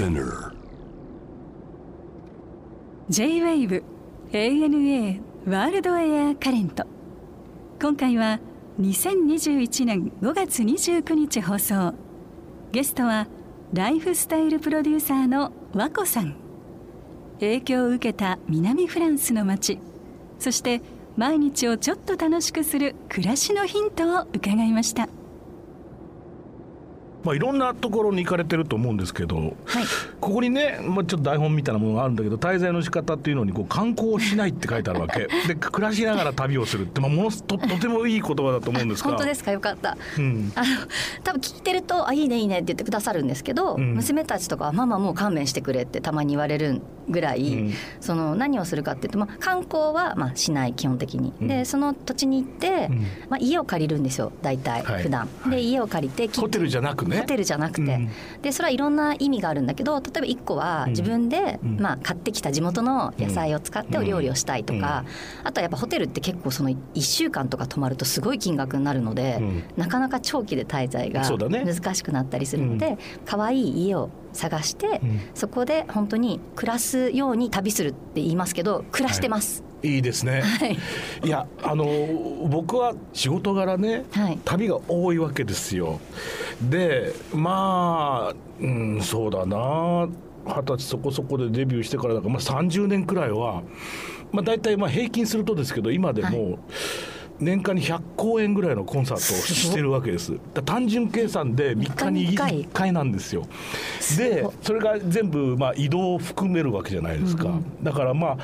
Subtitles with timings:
[0.00, 0.54] Spinner.
[3.10, 3.82] J-WAVE
[4.32, 6.86] ANA ワールドエアカレント
[7.82, 8.40] 今回は
[8.80, 11.92] 2021年5月29日放送。
[12.72, 13.26] ゲストは
[13.74, 16.34] ライフスタイルプロデューサーの和子さん。
[17.40, 19.78] 影響を受けた南フランスの街。
[20.38, 20.80] そして
[21.18, 25.10] 毎日をちょっと楽しくする暮らしのヒントを伺いました。
[27.24, 29.54] まあ、いろんなところに行かれてると思うんですけど、はい、
[30.20, 35.28] ここにね、まあ、ちょっと台本みたいなものがあるんだけど滞在の仕方っていうのにこう観光しないって書いてあるわけ。
[35.48, 39.10] で暮らしながら旅をするって、まあ、ものととてもいい言葉だと思うんですが。
[39.10, 39.50] 本当ですか？
[39.50, 40.66] よかった、うん、あの
[41.24, 52.88] 多分聞いてると「あいいねいいね」って言ってくださるんですけど、うん、娘たちとかは「ママもう勘弁してくれ」ってたまに言われるぐらい、うん、その何をするかっていうと、まあ、観光はまあしない基本的に、でその土地に行って、
[53.28, 55.28] まあ、家を借りるんですよ大体、はい、普段。
[55.48, 57.20] で家を借りてホテルじゃなくね。
[57.20, 57.90] ホテルじゃなくて。
[57.90, 58.08] て、
[58.42, 65.04] でそれはいろんな意味があるんだけど例えば1個は自分で、まあ、買ってきた地元の野菜を使ってお料理をしたいとか、
[65.44, 69.40] あとはやっぱホテルって結構その1週間とか泊まるとすごい金額になるので、
[69.76, 75.00] なかなか長期で滞在が難しくなったりするので可愛、いい家を探して、
[75.34, 79.62] そこで本当に暮らすように旅するって言いますけど暮らしてます。
[79.62, 80.76] はいいいですね、はい、
[81.24, 81.86] いやあの
[82.48, 86.00] 僕は仕事柄ね、はい、旅が多いわけですよ。
[86.60, 90.08] でまあ、うん、そうだな。
[90.46, 93.62] 二十歳そこそこでデビューしてからだから、まあ、30年くらいは、
[94.32, 96.58] まあ、大体まあ平均するとですけど今でも、
[97.40, 100.34] 年間に100公演ぐらいのコンサートをしてるわけです。
[100.64, 102.92] 単純計算で3日に1回。
[102.92, 103.46] なんですよ。
[104.18, 107.48] で、それが全部まあ移動を含めるわけじゃないですか。
[107.48, 108.38] うん、だからまあ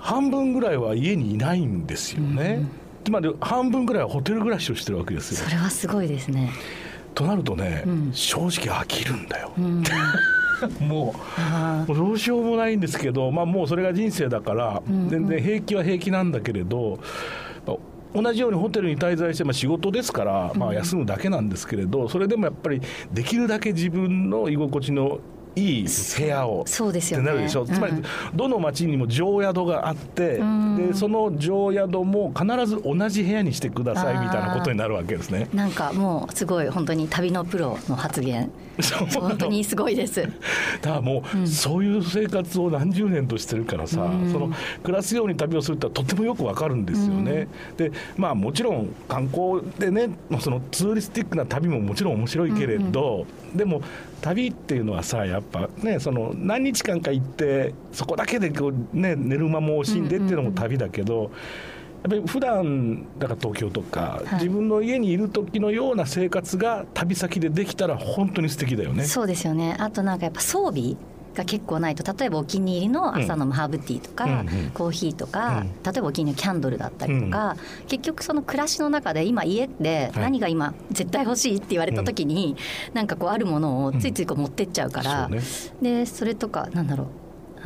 [0.00, 2.70] 半分ぐらいは家にいないんですよね、うん、
[3.04, 5.46] つまり半分ぐらいはホテル暮らしをしてるわけですよ。
[5.46, 6.50] それはすごいですね。
[7.14, 9.82] となるとね、うん、正直飽きるんだよ、うん、
[10.80, 11.14] も
[11.88, 17.00] うどうしようもないんですけど、まあ、もうそれが人生だから、全然平気は平気なんだけれど、
[18.14, 22.80] 同じようにホテルに滞在して、まあ、仕事ですから、まあ、休むだけなんですけれど、それでもやっぱり
[23.12, 25.20] できるだけ自分の居心地の
[25.56, 25.86] いい
[26.18, 26.64] 部屋を。
[26.66, 27.94] そうですよ、ね、ってなるでしょ、うつまり
[28.34, 35.48] どの町にも常宿があって、うん、でその常宿も必ず同じ部屋にしてくださいみたいなことになるわけですね。
[35.52, 38.50] なんかもうすごい本当に旅のプロの発言。
[39.20, 40.22] 本当にすごいです。
[40.80, 44.50] だからもう、うん、そういう生活を何十年としてるからさ、うん、その
[44.82, 53.82] 暮らすように旅をするってとってもよくわかるんですよね、でまあもちろん観光でねそのツーリスティックな旅ももちろん面白いけれど、でも
[54.20, 61.30] 旅っていうのはさやっぱねその何日間か行ってそこだけでこう、ね、寝る間も惜しんでっていうのも旅だけど。
[62.02, 69.04] やっぱり普段だから東京とか、はい、自分の家にいる時のような生活が旅先でできたら本当に素敵だよね。
[69.04, 69.76] そうですよね。
[69.78, 70.96] あとなんかやっぱ装備
[71.34, 82.56] が結構ないと例えばお気に入りの朝のハーブティーとか、うん、コーヒーとか、うん、例えばお気に入りのキャンドルだったりとか、うん、結局その暮らしの中で今家で何が今絶対欲しいって言われた時に、
[82.88, 85.40] うん、なんかこうあるものをついついこう持ってっちゃうから、ね、
[85.80, 87.06] でそれとかなんだろう。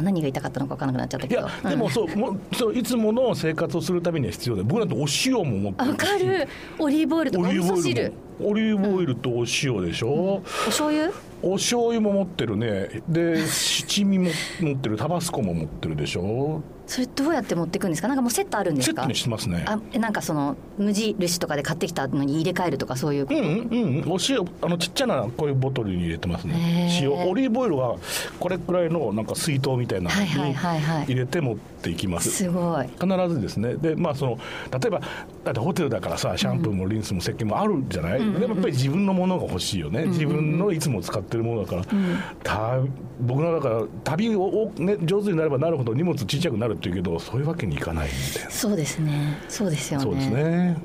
[0.03, 1.41] 何が言いたかったのか分からなくなっちゃったけど。
[1.43, 6.49] いやでもそう, もそういつもの生活をするためには必要で僕なんてお塩も持ってる分かる。
[6.79, 8.13] オリーブオイルとかお味噌汁。
[8.41, 11.13] オリーブオイルとお塩でしょ、うん、お醤油？
[11.47, 13.03] お醤油も持ってるね。
[13.09, 14.97] で七味も持ってる。
[14.97, 16.63] タバスコも持ってるでしょ。
[16.87, 18.09] それどうやって持っていくんですか？
[18.09, 19.03] なんかもうセットあるんですか？
[19.03, 19.65] セットにしてますね。
[19.67, 23.41] あなんかその無印とかで買ってきたのに入れ替えるとかそういうこと？
[23.41, 26.91] うんうんお塩あのちっちゃなこういうボトルに入れてますね。
[27.01, 27.13] 塩。
[27.13, 27.97] オリーブオイルは
[28.39, 32.87] これくらいのなんか水筒みたいなのに入れて持っていきます、すごい。
[32.87, 33.75] 必ずですね。
[33.75, 34.39] でまあその
[34.71, 35.01] 例えば
[35.45, 42.79] だってホテルだからさシャンプーもリンスも石鹸もあるじゃない、うん、でもやっぱり自分のものが欲しいよね、うん、自分のいつも使ってるものだから、うん、た
[43.21, 48.17] 僕のだから旅を、ね、上手になればなるほど荷物ちっちゃくなるっていうけどそういうわけにいかないんで
[48.51, 49.39] そうですね。
[49.49, 50.05] そうですよね。
[50.05, 50.77] そうですね。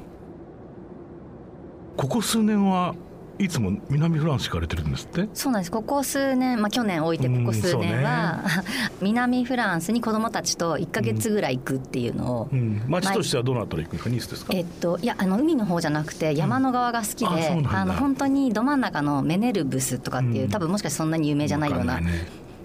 [1.97, 2.95] ここ数年は
[3.39, 5.29] いつも南フランス行かれてるんですって？
[5.33, 5.71] そうなんです。
[5.71, 8.43] ここ数年、まあ、去年置いてここ数年は、ね、
[9.01, 14.09] 南フランスに子どもたちと1か月ぐらい行くっていうのを、うん、町としてはどのあたり行くんですか？
[14.09, 21.99] ニースですかえっといやあの海の方じゃなくて山の側が好きで、うん、あの本当にど真ん中のメネルブスとかっていう、多分もしかしてそんなに有名じゃないような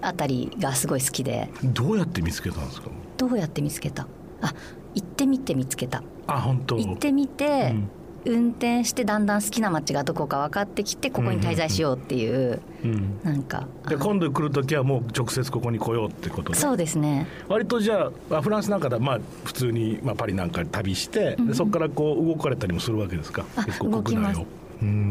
[0.01, 1.49] あたりがすごい好きで。
[1.63, 2.89] どうやって見つけたんですか？
[3.17, 4.07] どうやって見つけた？
[4.41, 4.53] あ
[4.93, 6.03] 行ってみて見つけた。
[6.27, 6.77] あ本当。
[6.77, 7.89] 行ってみて、うん
[8.25, 17.27] 運転してだんだん好きな街がどこか分かってきてここに滞在しようっていう、うん、なんかで今度来る時はもう直接ここに来ようってことでそうですね。
[17.47, 23.45] 割とじゃあフランスなんかではまあ普通に、まあ、パリなんか旅して、うん、そこからこう動かれたりもするわけですか？
[23.65, 24.41] 結構動きます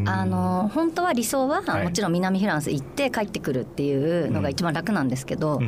[0.06, 5.61] あの本当は理想はもちろん南フランス行って帰ってくるっていうのが一番楽なんですけど、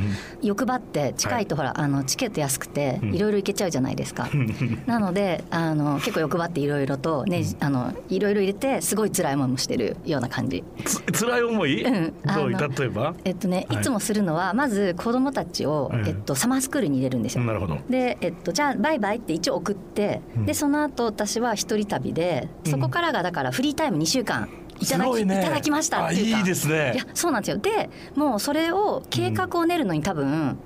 [0.43, 4.29] 欲張って近いとほら、あのチケット安くていろいろ行けちゃうじゃないですか、
[4.87, 10.63] なのであの結構欲張っていろいろとね、あのいろいろ入れてすごい辛い思いもしてるような感じ。
[10.85, 13.15] つ辛い思い、うん、どう例えば？
[13.25, 17.45] えっとね、い、つもするのはまず子供たちを、えっと、サマースクールに入れるんですよ。
[17.45, 17.79] なるほど。
[17.89, 24.49] で、えっと、じゃあバイバイって一応送って、でその後私は一人旅でそこからがだからフリータイム2週間
[24.81, 26.39] いただき,、ね、いただきましたっていうか。
[26.39, 26.93] いいですね。
[26.95, 27.59] いやそうなんですよ。
[27.59, 30.59] でもうそれを計画を練るのに多分、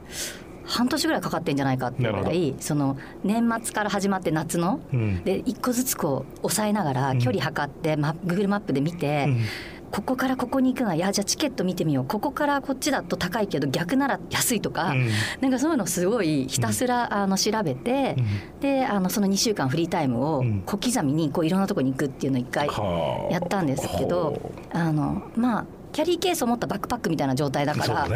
[0.64, 9.40] 半年ぐらいかかってんじゃないかっていうぐらいその年末から始まって夏の、うん、で一個ずつこう抑えながら距離測って、うん、マ Google マップで見て、うん
[9.90, 12.04] ここからここに行くのはいやじゃあチケット見てみよう。
[12.04, 15.08] ここからこっちだと高いけど逆なら安いとか、うん、
[15.40, 22.68] なんかそういうのすごいひたすら、あの調べて、うん、であのその2週間フリータイムを小刻みにこういろんなとこに行くっていうのを一回
[23.30, 28.08] やったんですけど、あのまあキャリーケースを持ったバックパックみたいな状態だから。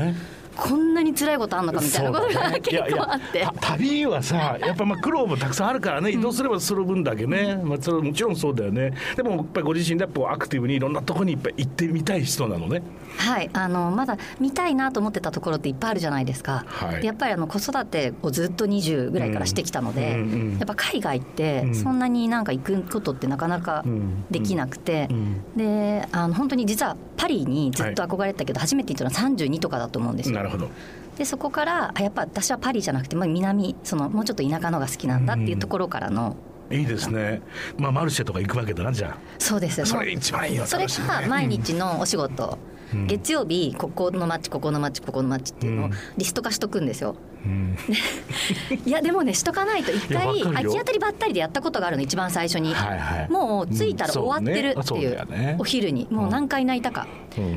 [0.56, 3.46] こんなに辛いことあんのかみたいなことが、ね、結構あって。
[3.60, 6.10] 旅はさやっぱまあ苦労もたくさんあるからね。
[6.10, 8.92] 移動すればする分だけね、うん、まあ、それもちろんそうだよね。
[9.16, 12.82] でもやっぱりご自身でアクティブにいろんなところにいっぱい行ってみたい人なのね。
[13.16, 13.50] はい。
[13.52, 23.84] あのまだ見たいなと思ってたところっていっぱいあるじゃないですか、はい、やっぱりあの子育てをずっと20ぐらいからしてきたので、うんうんうん、やっぱ海外ってそんなになんか行くことってなかなか
[24.30, 25.08] できなくて、
[25.56, 30.36] であの本当に実はパリにずっと憧れてたけど、初めて行ったのは32とかだと思うんですよ。
[30.36, 30.68] なるほど
[31.16, 36.36] でそこからやっぱ私はパリじゃなくて、まあ、南そのもうちょっと田舎のが好きなんだっていうところからの。
[36.70, 37.42] いいですね。
[37.76, 39.18] まあマルシェとか行くわけだなじゃあ。
[39.38, 39.84] そうです。
[39.84, 40.66] それ一番いいよ。
[40.66, 42.58] それが毎日のお仕事。
[42.94, 47.16] うん、月曜日ここの町ここの町ここの町っていうのをリスト化しとくんですよ。
[47.44, 47.76] うん、
[48.86, 56.08] いやでもねしとかないと一回行き当たりばったりでやったことがあるの一番最初に、はいはい、もう着いたら終わってるっていううんうね、お昼に。
[56.10, 57.06] もう何回泣いたか、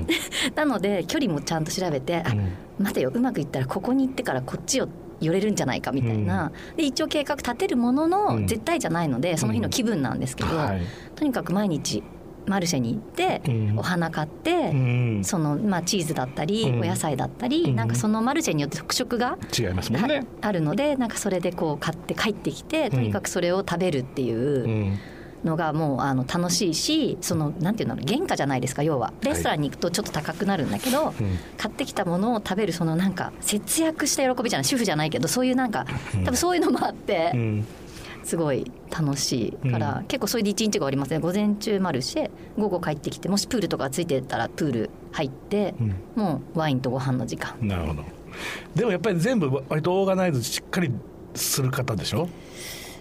[0.56, 2.34] なので距離もちゃんと調べて、あ
[2.80, 10.82] 待てようまくいったらここに行ってからこっちを寄れるんじゃないかみたいな、うん、で一応計画立てるものの絶対じゃないので、その日の気分なんですけど、はい、
[11.16, 12.04] とにかく毎日
[12.48, 13.42] マルシェに行って、
[13.76, 20.26] お花買って、そのまあチーズだったり、お野菜だったり、なんかそのマルシェによって特色が違いますもんね。
[20.42, 24.98] あるのでなんかそれでこう買って帰ってきてとにかくそれを食べるっていう。
[25.44, 29.14] のがもうあの楽しいしそのなんていうの原価じゃないですか要は。
[29.22, 31.16] レストランに行くとちょっと高くなるんだけど、はい
[31.58, 35.86] 買ってきたものを食べるそのなんか節約した喜びじゃない主婦じゃないけどそういうなんか
[36.26, 37.68] 多分そういうのもあって、うん、
[38.28, 41.20] すごい楽しいから、うん、結構それで一日が終わりますね。
[41.20, 47.56] 午前中マルシェ午後帰ってきてもしプールとかついてたらプール入って、うん、もうワインとご飯の時間。
[47.62, 48.04] なるほど。
[48.76, 50.92] でもやっぱり全部割とオーガナイズしっかり
[51.36, 52.28] する方でしょ？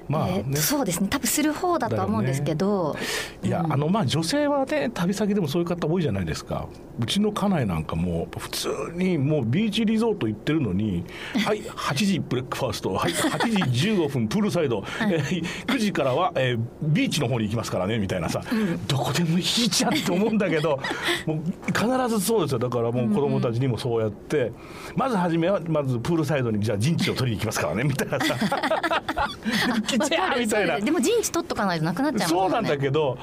[0.08, 1.08] まあ、ねえー、そうですね。
[1.08, 2.94] 多分する方だとは思うんですけど、
[3.42, 6.68] ね、いや、うん、あのまあ女性はね旅先でもそういう方多いじゃないですか。
[6.98, 11.04] うちの家内なんかも普通にもうビーチリゾート行ってるのに
[11.44, 20.80] はい8時ブレックファーストはい8時15分プールサイド、はい、えー、9時からは、えー、ビーチの方に行きますからねみたいなさ、うん、どこでもいいじゃんって思うんだけど
[21.26, 22.58] もう必ずそうですよ。
[22.58, 24.52] だからもう子供たちにもそうやって、うん、
[24.96, 28.36] まず初めはまずプールサイドにじゃあ陣地を取りに行きますからねみたいなさ
[30.19, 30.78] ゃみたいな。
[30.81, 33.19] でも陣地取っとかないとなくなっちゃう、ね、そうなんだけど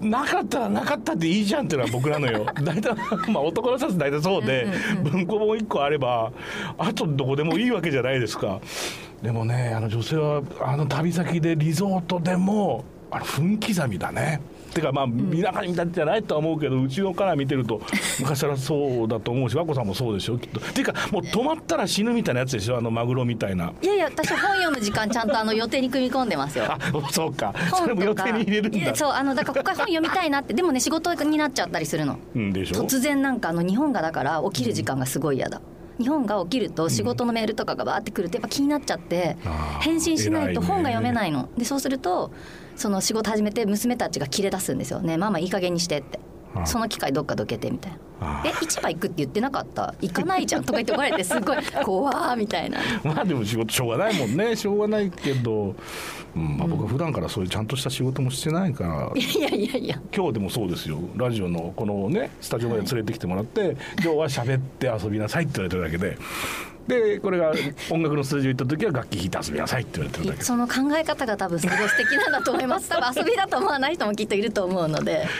[0.00, 2.46] なかったらなかったっていいじゃんっていうのは僕なのよ。
[2.62, 2.94] 大体
[3.30, 4.66] まあ男のシャツ大体そうで、
[5.02, 6.32] 文庫本1個あれば
[6.78, 8.60] あとどこでもいいわけじゃないですか。
[9.22, 14.40] でもねあの女性はあの旅先でリゾートでもあの分刻みだね
[14.74, 17.80] てかまあ田舎に見たじゃないとは思うけどうちのから見てると
[18.20, 20.60] 昔からそうだと思うし和子さんもそうでしょきっと。
[20.60, 23.72] っていうかもう止まったら死ぬみたいなやつでしょあのマグロみたいな。
[23.80, 26.64] いやいや私本読む時間ちゃんとあの予定に組み込んでますよ。
[26.70, 26.78] あ
[27.10, 27.54] そうか。
[27.72, 28.94] それも予定に入れるんだ。
[28.94, 32.82] そうあのだからここから本読みたいなってでもね仕事になっちゃったりするの、うん、でしょ。
[32.82, 39.36] 突然なんかあの日本がだから起きる時間がすごい嫌だ、うん日本が起きると仕事のメールとかがバーってくるとやっぱ気になっちゃって
[39.80, 41.48] 返信しないと本が読めないの。
[41.56, 42.32] でそうすると
[42.76, 45.00] その仕事始めて娘たちが切れ出すんですよ。
[45.00, 46.18] ねママいい加減にしてって。
[46.66, 49.92] その機会どっかどけてみたいな「え市場行くって言ってなかった？
[50.00, 52.78] 行かないじゃん」とか言って怒られてすごい「怖ー」みたいな。
[53.02, 54.54] まあでも仕事しょうがないもんね。
[54.54, 55.74] しょうがないけど、
[56.36, 61.00] うんまあ、僕は普段からそういうちゃんとした仕事もしてないから、いやいやいや今日でもそうですよ。
[61.16, 66.16] ラジオのこのねスタジオまで連れてきてもらって、はい、今日は喋って遊びなさいって言われてるだけで。
[66.86, 67.52] でこれが
[67.90, 70.42] 音楽のスタジオ行った時は楽器弾いて遊びなさいって言われてるだけ。
[70.42, 72.88] その考え方が多分すごい素敵なんだと思います。
[72.90, 75.26] 多分遊びだと思わない人もきっといると思うので。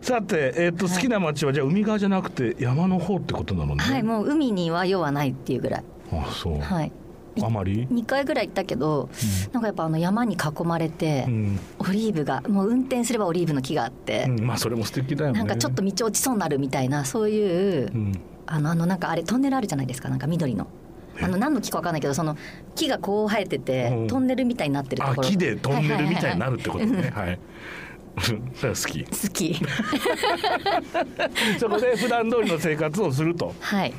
[0.00, 3.84] さて、えーと、好きな街はじゃあ海側じゃなくて山の方ってことなのね。
[3.84, 5.84] はいもう海には用はないっていうぐらい。
[6.12, 6.58] あそう。
[6.58, 6.92] はい。
[7.40, 15.38] あまり？2回ぐらい行ったけど、うん、なんかやっぱあの山に囲まれて、うん、オリーブがもう運転すればオリーブの木があって、うん、まあそれも素敵だよね。
[15.38, 17.92] なんかちょっと道落ちそうになるみたいなそういう、
[18.46, 20.66] あのあのなんかあれトンネルあるじゃないですかなんか緑の。
[21.20, 22.36] あの何の木か分かんないけどその
[22.74, 25.28] 木がこう生えてて、トンネルみたいになってるところ。
[25.28, 27.10] 木でトンネルみたいになるってことね。
[27.14, 27.38] はい。
[28.20, 28.38] それ
[28.70, 29.04] は好き。
[29.04, 29.54] 好き。
[31.58, 33.54] そこで 普段通りの生活をすると。
[33.60, 33.92] はい。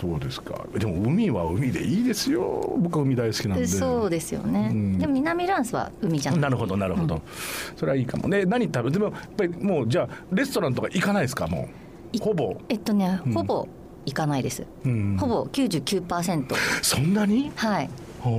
[0.00, 0.66] そうですか。
[0.76, 2.76] でも海は海でいいですよ。
[2.78, 3.66] 僕は海大好きなんで。
[3.66, 6.40] そうですよね、うん、でも南ランスは海じゃない。
[6.40, 7.22] なるほどなるほど、うん、
[7.76, 8.28] それはいいかも。
[8.28, 11.83] ね何食べでもやっぱりもうじゃあレストランとか行かないですかもう？
[12.20, 12.56] ほぼ？
[12.68, 13.66] えっとね、ほぼ
[14.06, 17.50] 行かないです、うん、ほぼ99%そんなに？
[17.56, 17.90] はい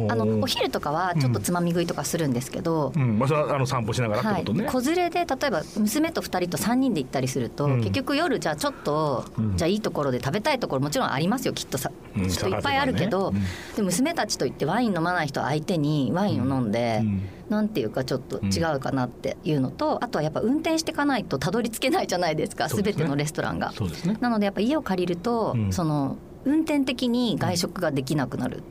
[0.10, 13.42] あのお昼とかはちょっとつまみ食いとかするんですけど、うん、まあ、それはあの散歩しながらってことね、はい、子連れで例えば娘と2人と3人で行ったりすると、うん、結局夜じゃあちょっと、うん、じゃあいいところで食べたいところもちろんありますよきっとさ、ちょっといっぱいあるけど、ね、
[13.76, 17.04] で娘たちといってワイン飲まない人相手にワインを飲んで、
[17.50, 23.72] なんていうかちょっと違うかなっていうのと、あとはやっぱ運転していかないとたどり着けないじゃないですかすべ、てのレストランが。
[24.06, 28.64] ね、なのでやっぱ家を借りると、その運転的に外食ができなくなる。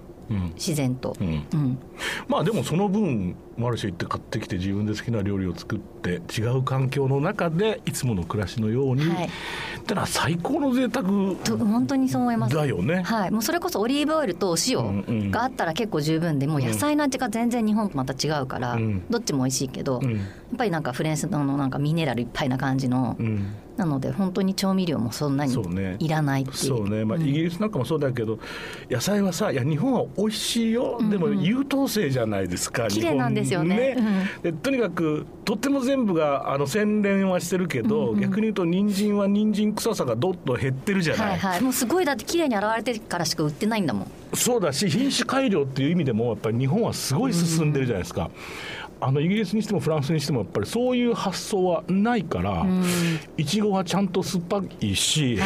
[0.54, 1.16] 自然と、
[2.28, 12.54] まあでもその分マルシェ行って買ってきて自分で好きな料理を作って違う環境の中でいつもの暮らしのように、はい、ってのは最高の贅沢本当にそう思います。
[12.54, 25.56] だよね、はい、もうそれこそオリーブオイルとお塩があったら結構十分でもう野菜の味が全然日本とまた違うから、うん、どっちも美味しいけど、うん、やっぱりなんかフレンスのなんかミネラルいっぱいな感じの、うんなので本当に調味料もそんなに
[25.98, 26.56] いらないっていう。
[26.56, 28.38] そうね、まあ、イギリスなんかもそうだけど、
[28.88, 42.04] 野菜はさいや日本は美味しいよ、でも優等生じゃないですか綺麗なんですよね、ね、でとにかくとっても全部があの洗練はしてるけど、うんうん、逆に言うと人参は人参臭さがどっと減ってるじゃない、はいはい、もうすごい。
[42.04, 44.10] だって綺麗に洗われてからしか売ってないんだもん。
[44.34, 48.30] そうだし品種改良っていう意味でもやっぱり日本はすごい進んでるじゃないですか、うん
[49.06, 52.64] あのイギリスにしてもフランスにしてもやっぱりそういう発想はないから
[53.36, 55.38] いちごはちゃんと酸っぱいし、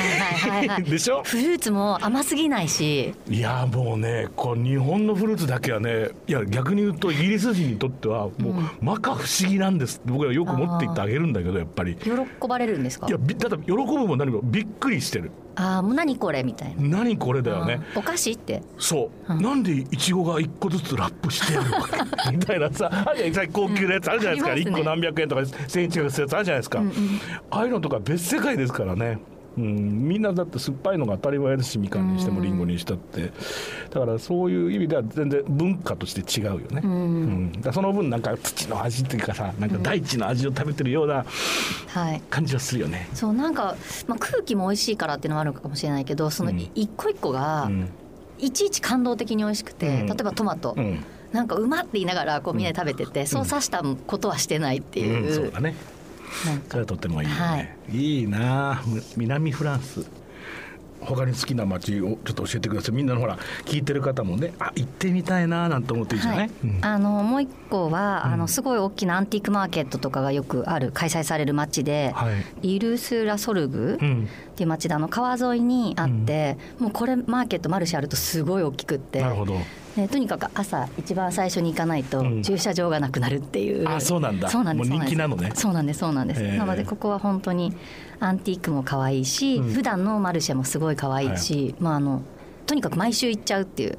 [0.88, 1.24] でしょ？
[1.24, 3.12] フルーツも甘すぎないし。
[3.28, 11.96] いやもうねこう日本のフルーツだけはねいや逆に言うとイギリス人にとってはもう、摩訶不思議なんです僕はよく持っていってあげるんだけどやっぱり。
[11.96, 12.12] 喜
[12.48, 13.08] ばれるんですか？
[13.08, 13.24] いやだ
[13.58, 16.98] 喜ぶも何もびっくりしてるああもう何これみたいな。
[16.98, 17.80] 何これだよね。
[17.96, 18.62] お菓子って。
[18.78, 22.88] そう、うん、なんでいちごが一個ずつラップしてあるのかみたいなさ。
[23.06, 26.92] あれ高級なやつあるじゃないですか、うん、1個何百円とか1000円近くするやつあるじゃないですか、うんうん、
[27.50, 29.18] ああいうのとか別世界ですからね
[29.58, 33.32] うん、みんなだって酸っぱいのが当たり前ですしみかんにしてもりんごにしたって。
[33.90, 41.24] だからそういう意味では全然文化として違うよね、うん、だその分なんか土の味っていうかさなんか大地の味を食べてるような
[42.30, 47.70] 感じはするよね、はい、そうなんか、まあ、空気も美味しいからっていうのはあるかもしれないけどその一個一個が
[48.38, 50.76] いちいち感動的に美味しくて、例えばトマト、
[51.32, 55.74] なんかうまって言いながらこうみんなで食べてて、そうさしたことはしてないっていう、そうだね
[56.68, 58.82] それはとてもいいね、はい、いいな。
[59.16, 60.06] 南フランス。
[61.00, 62.94] 他に好きな街をちょっと教えてください。
[62.94, 66.50] みんなのほら聞いてる方もねあ行ってみたいななんて思っていいじゃない、はい。
[66.64, 72.32] うん、あのもう一個は、うん、あのすごい大きなアンティークマーケットとかがよくある開催される街で、は
[72.62, 73.98] い、イルス・ラソルグっ
[74.56, 79.54] ていう街であの川沿いにあって、うん、もうこれマーケットマルシェあるとすごい大きくってなるほど
[79.98, 84.48] ね、とにかく朝一番最初に行かないと駐車場がなくなるっていう、うん、あそうなんだ。
[84.48, 85.50] そうなんです人気なのね。
[85.54, 86.42] そうなんですそうなんです。
[86.42, 87.74] なのでここは本当に
[88.20, 92.22] アンティークも可愛いし、うん、普段のマルシェもすごい可愛いし、はい、まああの
[92.66, 93.98] とにかく毎週行っちゃうっていう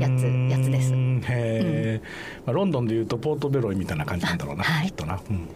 [0.00, 0.92] やつやつです。
[0.92, 5.20] へえ、うん、まあ、ロンドンでいうとポートベロイみたいな感じなんだろうな、はい、きっとな。
[5.28, 5.48] うん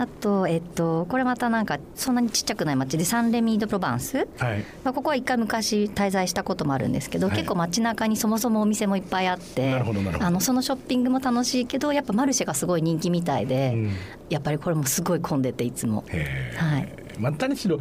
[0.00, 4.64] あと、えっと、これまたなんかそんなにちっちゃくない町でサンレミード・プロバンス、はい。
[4.82, 13.92] まあ、ここは一回昔滞在したこともあるんですけど、はい、結構街中にそもそもお店もいっぱいあってあのそのショッピングも楽しいけどやっぱマルシェがすごい人気みたいで、うん、
[14.30, 16.02] やっぱりこれもすごい混んでていつも。
[16.56, 16.88] はい、
[17.18, 17.78] またにしろ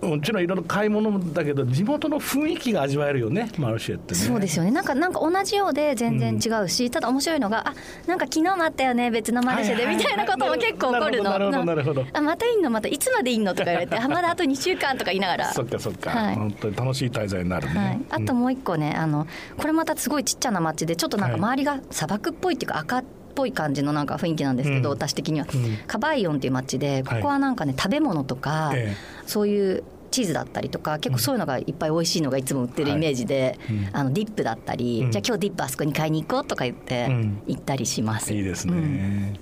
[0.00, 4.20] もちろんいろいろ買い物だけど地元の雰囲気が味わえるよねマルシェってね。
[4.20, 4.70] そうですよね。
[4.70, 7.74] なんかなんか同じようで全然違うし、うん、ただ面白いのがあ
[8.06, 11.30] なんか昨日もあったよね別のマルシェでみたいなことも結構起こるの。
[11.30, 12.70] なるほどなるほどあまたいいの？
[12.70, 13.54] またいつまでいいの？
[13.54, 15.52] とか言われてあまだあと2週間とか言いながら。
[15.54, 19.26] そっかそっか、はい、本当に楽しい滞在になるね、はい、あともう一個ねあの
[19.56, 23.04] これまたすごいちっちゃな町でちょっとなんか周りが砂漠っぽいっていうか赤っ
[23.36, 37.06] ぽい感じのなんか雰囲気なんですけど、うん、私的には、うん、カバイオンっていう町でここはなんかね、食べ物とか、ええ、そういうチーズだったりとか結構そういうのがいっぱい美味しいのがいつも売ってるイメージで、はいうん、あのディップだったり、うん、じゃあ今日ディップあそこに買いに行こうとか言って
[37.46, 38.32] 行ったりします。
[38.32, 39.34] いいですね、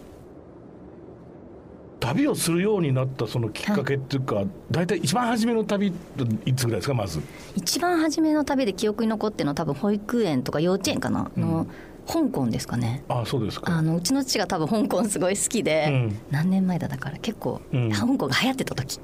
[2.01, 7.21] 旅をするようになったそのきっかけっていうか、はい、大体一番初めの旅っていつぐらいですかまず？
[7.55, 11.69] 一番初めの旅で記憶に残ってるのは多分保育園とか幼稚園かなの、うん
[12.07, 13.03] 香港ですかね。
[13.09, 13.73] あそうですか。
[13.73, 19.01] あのうちの父が多分香港すごい好きで、うん、何年前だだから結構、うん、香港が流行ってた時。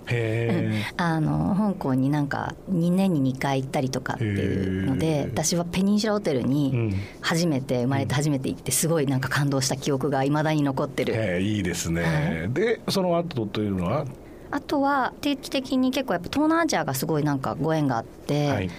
[0.96, 11.40] あの香港になんか2年に2回行ったりとかっていうので私はペニンシュラホテルに初めて生まれて初めて行ってすごいなんか感動した記憶がいまだに残ってる。
[11.40, 14.06] いいですね、はい、でその後というのは？
[14.52, 18.70] あとは定期的に結構やっぱ東南アジアがすごいなんかご縁があって、はい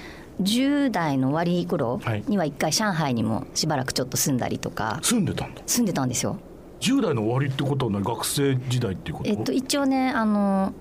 [0.42, 5.00] 10代の終わり頃には一回上海にもしばらくちょっと住んだりとか。
[5.02, 5.62] 住んでたんだ。
[5.66, 6.38] 住んでたんですよ。
[6.80, 9.30] 10代の終わりってことは学生時代っていうこと？
[9.30, 10.74] えっと一応ねあの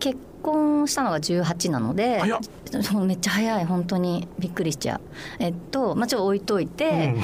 [0.00, 2.22] 結婚したのが18なので
[3.06, 3.64] めっちゃ早い。
[3.64, 4.26] 本当に。
[4.38, 5.00] びっくりしちゃう。
[5.38, 7.14] えっとまあちょっと置いといて、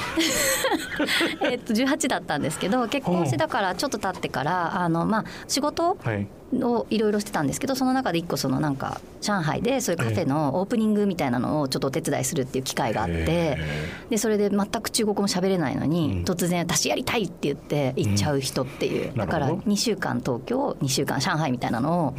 [1.43, 13.59] うん、 えっと18だったんですけど結婚してだからちょっと経ってからあのまあ仕事、はいをいろいろしてたんですけどその中で一個そのなんか上海でそういうカフェのオープニングみたいなのをちょっとお手伝いするっていう機会があって
[14.09, 19.13] でそれで全く中国語も喋れないのに突然「私やりたい!」って言って行っちゃう人っていう。
[19.17, 22.15] だから2週間東京2週間上海みたいなのを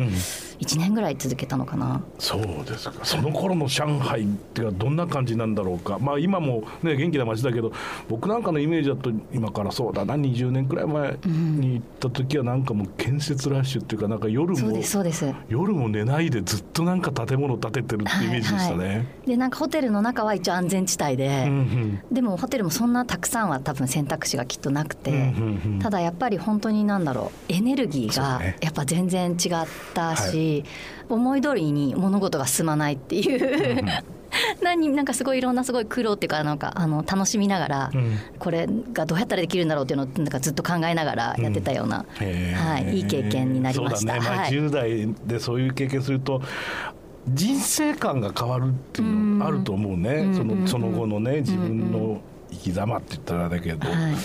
[0.59, 2.01] 1年ぐらい続けたのかな。
[2.19, 3.03] そうですか。
[3.03, 5.97] その頃の上海ってはどんな感じなんだろうか。
[5.99, 7.71] まあ今もね元気な街だけど
[8.09, 14.71] 僕なんかのイメージだと今からそうだな20年くらい前に行った時はなんかもう建設ラッシュっていうかなんか夜も
[15.49, 30.63] 夜も寝ないでずっとなんか建物建ててるってイメージでしたね、はいはい、でなんかホテルの中は一応安全地帯で、うんうん、でもホテルもそんなたくさんは多分選択肢がきっとなくて、うんうんうん、ただやっぱり本当になんだろうエネルギーがやっぱ全然違ったし、
[31.09, 34.20] 思い通りに物事が進まないっていう、うん
[34.61, 37.91] 何なんかすごいいろんなすごい苦労っていうかなんかあの楽しみながら、
[38.39, 43.97] これがどうやったらできるんだろうっていうのをなんかずっと考えながらやってたような、はい、いい経験になりました。
[43.99, 46.41] そうだね、まあ、10代でそういう経験すると
[47.29, 52.21] 人生観が変わるっていうのあると思うね、そのその後のね自分の
[52.51, 53.89] 生き様って言ったらだけど。
[53.89, 54.15] はい。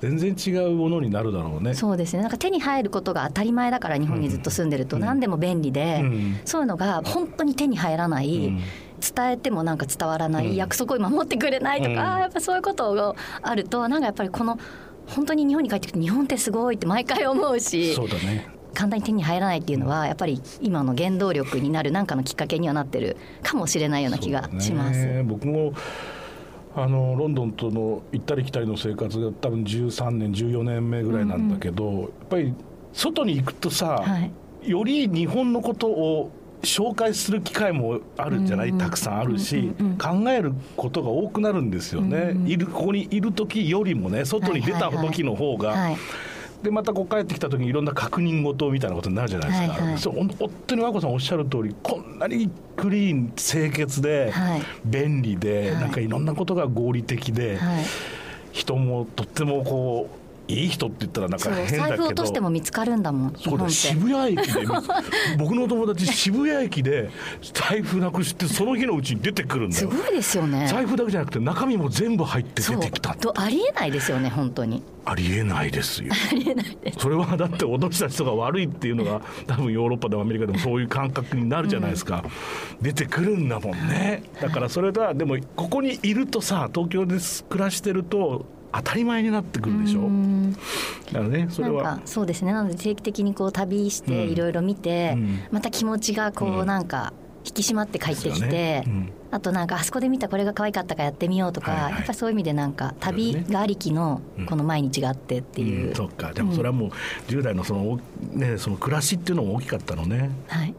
[0.00, 1.72] 全然違うものになるだろうね。
[1.74, 2.20] そうですね。
[2.20, 8.60] なんか手に入ることが当たり前だから日本にずっと住んでると何でも便利で、うん、そういうのが本当に手に入らない、うん、
[9.00, 14.58] 伝えてもなんか伝わらない、うん、約束を守ってくれないとか、やっぱそういうことがあるとなんかやっぱりこの
[15.06, 17.94] 本当に日本に帰ってきて日本ってすごいって毎回思うし。
[17.94, 18.48] そうだね。
[18.74, 25.22] 簡単に手に入らないっていうのはやっぱり今の原動力になる何かのきっかけにはなってるかもしれないような気がします。
[25.24, 25.72] 僕も
[26.74, 32.54] あのロンドンとの行ったり来たりの生活が多分13年14年目ぐらいなんだけど、うんやっぱり
[32.92, 34.18] 外に行くとさ、は
[34.62, 36.30] い、より日本のことを
[36.64, 45.68] 紹介する機会もあるんじゃない、たくさんあるし、考えることが多くなるんですよね、いるここにいる時よりもね外に出た時の方が。
[45.70, 46.00] はいはいはい
[46.64, 50.28] でまたこう帰ってきた時にいろんな確認事みたいなことになるじゃないですか、はいはい、そう本
[50.66, 57.84] 当に和子さんおっしゃる通りこんなにクリーン清潔で、はい、便利で、はい、なんかいろんなことが合理的で、はい、
[58.52, 61.82] 人もとってもこういい人って言ったらなんか変だけど。
[61.88, 64.66] 財布落としても見つかるんだもんそうだ渋谷駅で
[65.38, 67.10] 僕の友達渋谷駅で
[67.52, 69.90] 財布なくしてその日のうちに出てくるんだよ。
[69.90, 70.66] すごいですよね。
[70.68, 73.14] 財布だけじゃなくて中身も全部入って出てきた。
[73.14, 74.82] とありえないですよね本当に。
[75.06, 76.12] ありえないですよ。
[76.12, 76.98] ありえないです。
[76.98, 84.22] それはだって脅した人が悪いっていうのが多分ヨーロッパでもアメリカでもそういう感覚になるじゃないですか、うん、出てくるんだもんね。
[84.40, 87.16] だからそれがでもここにいるとさ東京で
[87.48, 90.00] 暮らしてると当たり前になってくるでしょ？
[90.00, 90.10] う
[91.06, 92.00] だからねそれは。
[92.04, 92.52] そうですね。
[92.52, 97.12] なので定期的にこう旅していろいろ見て、うん、また気持ちがこうなんか
[97.46, 98.84] 引き締まって帰ってきて、
[99.30, 106.32] あとなんかあそこで見たこれが可愛かったかやってみようとか、はいはい、やっぱそういう意味でなんか旅がありきのこの毎日があってっていう、うん、そっか。
[106.32, 106.90] でもそれはもう
[107.28, 108.00] 10代のその,、
[108.32, 110.30] ね、その暮らしっていうのも大きかったのね。
[110.48, 110.74] はい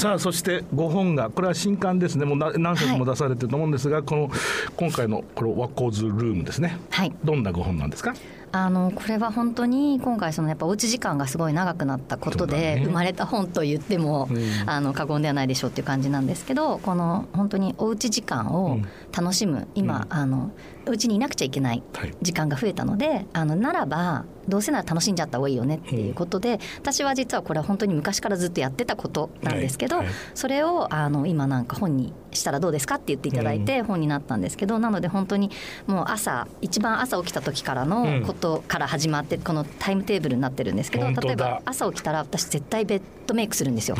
[0.00, 2.24] さあそして5本がこれは新刊ですね。
[2.24, 4.30] もう何冊も出されてると思うんですが、はい、この
[4.74, 8.14] 今回のこのワコーズルームですね、はい、どんな5本なんですか？
[8.52, 14.28] あのこれは本当に今回そのやっぱおうち時間がすごい長くなったことで生まれた本と言っても、
[14.66, 18.80] あの過言ではないでしょうっていう感じなんですけどこの本当におうち時間を
[19.12, 20.50] 楽しむ、今、あの
[20.92, 21.82] うちにいなくちゃいけない
[22.22, 30.02] 時間が増えたので、あのならばどうせなら楽しんじゃった方がいいよねっていうことで、私は実はこれは本当に昔からずっとやってたことなんですけど、
[30.34, 35.50] それをあの今なんか本にしたらどうですかって言っていただいて本になったんですけど、なので本当に
[35.86, 43.96] もう朝一番朝起きた時からのことから始まってこのタイムテーブルになってるんですけど例えば朝起きたら私絶対ベッドメイクするんですよ。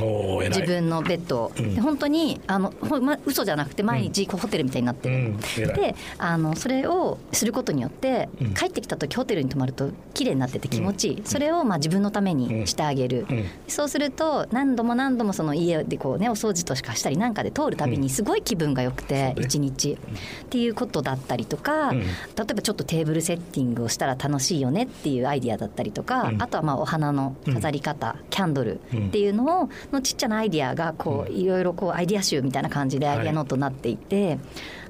[0.48, 19.98] 自分のベッドを、うん、で本当にあのほ、ま、嘘じゃなくて毎日ホテルみたいになってる、うん、であのそれれをすることによって、うん、帰ってきた時ホテルに泊まると綺麗になってて気持ちいい、うん、それをまあ自分のためにしてあげる、うん、そうすると何度も何度もその家でこうねお掃除とかしたりなんかで通るたびにすごい気分が良くて一、日。
[20.44, 34.38] っていうことだったりとか、例えばちょっとテーブルセッティングをしたら楽しいよねっていうアイディアだったりとか、あとはまあお花の飾り方、キャンドルっていうのをのちっちゃなアイディアがこういろいろこうアイディア集みたいな感じでアイディアノートになっていて、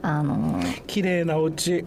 [0.02, 1.84] あの綺麗なお家。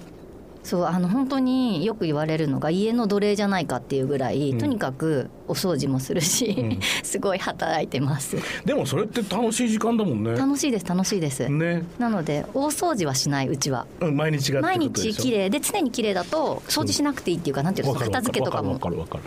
[0.64, 8.38] そうあの本当によく言われるのが家の奴隷じゃないかっていうぐらい、うん、とにかくお掃除もするし、うん、 すごい働いてます。
[8.64, 10.32] でもそれって楽しい時間だもんね。
[10.38, 11.50] 楽しいです楽しいです。
[11.50, 11.84] ね。
[12.00, 18.74] なので大掃除はしないうちは、うん、毎日が毎日綺麗で常に綺麗だと掃除しなくていいっていうかなんていうか片付けとかも。
[18.74, 19.24] 分かる分かる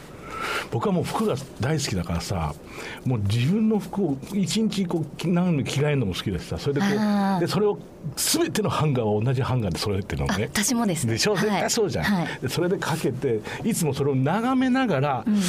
[0.70, 2.54] 僕はもう服が大好きだからさ
[3.04, 7.78] もう自分の服を一日こう何着替えるのも好きでさそれでこうでそれを
[8.16, 10.48] 全てのハンガーを同じハンガーで揃えてるのね。
[10.52, 11.06] 私もです。
[11.06, 11.34] でしょ？
[11.34, 15.40] 絶対そうじゃん、はい、それでかけていつもそれを眺めながら、うん、明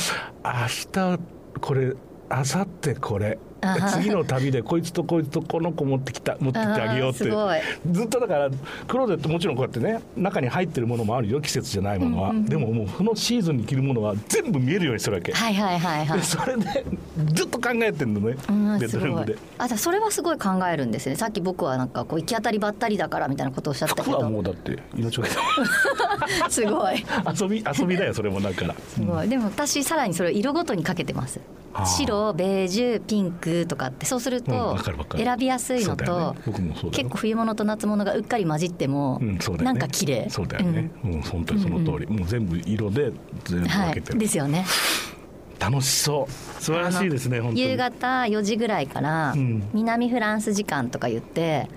[0.91, 1.19] 日
[1.61, 1.93] これ
[2.29, 3.37] 明後日これ
[3.91, 7.25] 次の旅でこいつとこいつとこの子持ってきた持ってきてあげようって。
[7.91, 8.49] ずっとだから
[8.87, 15.31] クローゼットもちろんこうやってね中に入ってるものもあるよ季節じゃないものは、うんうん、でももうそのシーズンに着るものは全部見えるようにするわけ。
[15.31, 16.21] はいはいはいはい。
[16.21, 16.85] それで
[17.33, 19.35] ずっと考えてるのね、うん、ベッドルームで。
[19.57, 21.15] あじゃそれはすごい考えるんですね。
[21.15, 24.11] さっき僕はなんかこう行き当たりばったりだからみたいなことをおっしゃったけど。
[24.11, 25.31] 服はもうだって命がけ。
[26.49, 27.05] すごい。
[27.39, 28.67] 遊び遊びだよそれもだか。
[28.67, 31.39] らすごい、でも私さらにそれを色ごとにかけてます。
[31.85, 34.77] 白ベージュピンクとかってそうすると
[35.15, 36.35] 選びやすいのと、
[36.91, 39.19] 結構冬物と夏物がうっかり混じっても、
[39.59, 40.29] なんか綺麗。
[40.29, 43.11] そうだよね、うん、本当にその通り、もう全部色で
[43.45, 44.65] 全部分けてる、ですよね。
[45.59, 46.61] 楽しそう。
[46.61, 49.33] 素晴らしいですね夕方4時ぐらいから、
[49.73, 51.67] 南フランス時間とか言って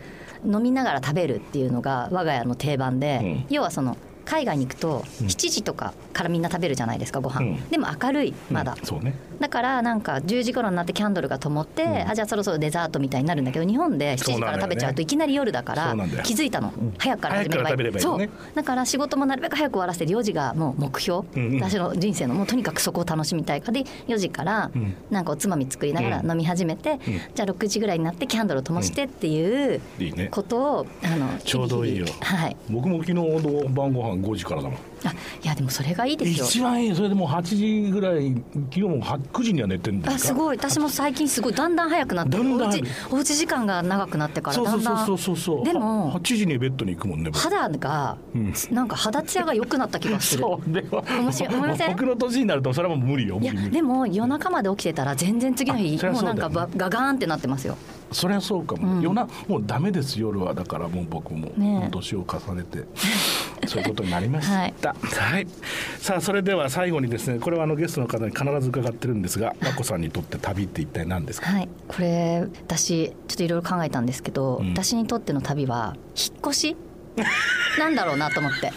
[0.44, 18.28] 飲みながら食べるっていうのが我が家の定番で、要はその海外に行くと7時とかからみんな食べるじゃないですかご飯、うん、でも明るいまだ、うんね、だからなんか10時頃になってキャンドルが灯って、うん、あじゃあそろそろデザートみたいになるんだけど日本で7時から食べちゃうといきなり夜だから気づいたの、早くから始めればいい、ね、そう。
[18.54, 24.70] だから仕事もなるべく早く終わらせて4時がもう目標、うんうん、私の人生のもうとにかくそこを楽しみたいかで4時から
[25.10, 26.98] なんかおつまみ作りながら飲み始めて、
[27.34, 29.80] じゃあ6時ぐらいになってキャンドルを灯してっていう
[30.30, 33.14] ことを、あのちょうどいいよ、はい、僕も昨日
[33.68, 34.78] 晩ご飯5時からだもん。
[35.04, 36.44] あいやでもそれがいいですよ。
[36.44, 40.56] 一番いいそれでもう8時ぐらい昨日も9時には寝てるんですあすごい。
[40.56, 41.54] 私も最近すごい。
[41.54, 42.32] だんだん早くなって。
[42.32, 45.36] だんだんおうちおうち時間が長くなってからだんだんそうそう。
[45.36, 50.40] そうそうでも8時にベッドに行くもんね肌が、うん、なんか肌ツヤが良くなった気がする。
[50.44, 50.72] そう。
[50.72, 51.54] でも面白い。
[51.54, 51.68] 思い。
[51.68, 53.38] ません僕の年になるとそれはもう無理よ。
[53.40, 57.76] いやでも夜中まで起きてたら全然次の日もうなんかガガーンってなってますよ。
[58.12, 60.54] そりゃそうかも、うん、夜なもうダメです夜は。
[60.54, 61.52] だからもう僕も
[61.90, 62.84] 年を重ねて、
[63.70, 65.46] そういうことになりました、はい、はい、
[65.98, 76.76] さあそれでは最後にですねこれはあのゲストの方に必ず伺ってるんですが和子さんにとって旅って一体何ですか、はい、これ私ちょっといろいろ考えたんですけど、うん、私にとっての旅は引っ越し
[77.78, 78.72] なんだろうなと思って。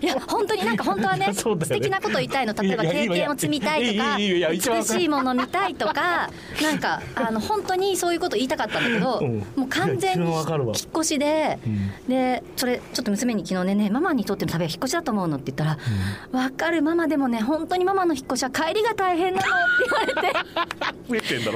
[0.00, 1.34] いや本当になんか本当はね ね。
[1.34, 2.54] 素敵なこと言いたいの。
[2.54, 6.30] 例えば経験を積みたいとか美しいもの見たいとか
[6.62, 10.44] なんかあの本当にそういうこと言いたかったんだけど、うん、もう完全に引っ
[10.94, 15.78] 越しで、うん、でそれちょっと娘に昨日ねねママにとっての旅は引っ越しだと思うのって言ったら
[16.32, 20.54] 「わ、うん、かるママでもね本当にママの引っ越しは帰りが大変なの」って言われて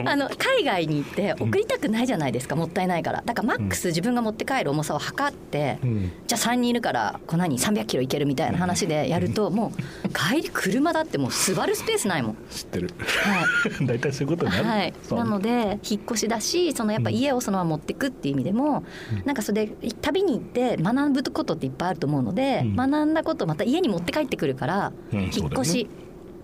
[0.05, 5.79] あの海外に行って送りたくないじゃないですか、もったいないからだからマックス自分が持って帰る重さを測って、
[6.27, 9.73] じゃあ3人いるからこう何300キロいけるみたいな話でやるとも
[10.05, 12.37] う帰り車だってもう座るスペースないもん。
[12.51, 12.91] 知ってる。
[12.99, 13.87] はい。
[13.87, 25.91] 大体そういうことになる、はい、なので引っ越しだしそのやっぱ家をそのまま持ってくっていう意味でも、うん、なんかそれで旅に行って学ぶことっていっぱいあると思うので、うん、学んだことまた家に持って帰ってくるから、うん、引っ越し、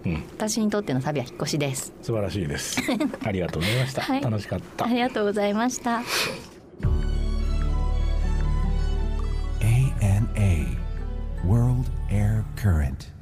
[0.04, 1.92] うん、私にとっての旅は引っ越しです。
[2.02, 2.80] 素晴らしいです。
[3.24, 4.86] ありがとうございました、 はい、楽しかった。
[4.86, 6.02] ありがとうございました
[11.44, 13.13] World Air Current.